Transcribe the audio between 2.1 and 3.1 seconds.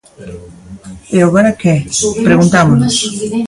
preguntámonos.